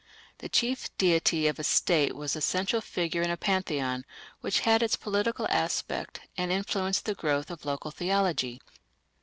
The 0.39 0.49
chief 0.49 0.89
deity 0.97 1.45
of 1.47 1.59
a 1.59 1.63
state 1.63 2.15
was 2.15 2.33
the 2.33 2.41
central 2.41 2.81
figure 2.81 3.21
in 3.21 3.29
a 3.29 3.37
pantheon, 3.37 4.03
which 4.39 4.61
had 4.61 4.81
its 4.81 4.95
political 4.95 5.45
aspect 5.51 6.21
and 6.35 6.51
influenced 6.51 7.05
the 7.05 7.13
growth 7.13 7.51
of 7.51 7.65
local 7.65 7.91
theology. 7.91 8.59